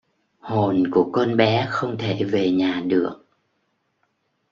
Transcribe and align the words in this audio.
Hồn 0.39 0.83
của 0.91 1.09
con 1.11 1.37
bé 1.37 1.67
không 1.69 1.97
thể 1.97 2.23
về 2.23 2.51
nhà 2.51 2.81
được 2.87 3.25